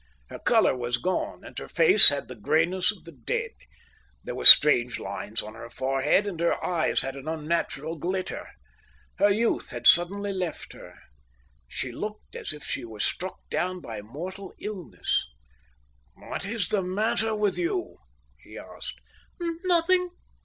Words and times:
Her 0.29 0.39
colour 0.39 0.75
was 0.75 0.97
gone, 0.97 1.43
and 1.43 1.55
her 1.59 1.67
face 1.67 2.09
had 2.09 2.27
the 2.27 2.33
greyness 2.33 2.91
of 2.91 3.03
the 3.03 3.11
dead. 3.11 3.51
There 4.23 4.33
were 4.33 4.45
strange 4.45 4.99
lines 4.99 5.43
on 5.43 5.53
her 5.53 5.69
forehead, 5.69 6.25
and 6.25 6.39
her 6.39 6.65
eyes 6.65 7.01
had 7.01 7.15
an 7.15 7.27
unnatural 7.27 7.97
glitter. 7.97 8.47
Her 9.19 9.29
youth 9.29 9.69
had 9.69 9.85
suddenly 9.85 10.33
left 10.33 10.73
her. 10.73 10.95
She 11.67 11.91
looked 11.91 12.35
as 12.35 12.51
if 12.51 12.63
she 12.63 12.83
were 12.83 12.99
struck 12.99 13.47
down 13.51 13.79
by 13.79 14.01
mortal 14.01 14.55
illness. 14.59 15.23
"What 16.15 16.47
is 16.47 16.69
that 16.69 16.81
matter 16.81 17.35
with 17.35 17.59
you?" 17.59 17.99
he 18.41 18.57
asked. 18.57 18.99
"Nothing." 19.39 20.09